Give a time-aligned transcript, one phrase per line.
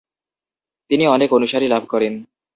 [0.91, 2.13] তিনি অনেক অনুসারী লাভ করেন।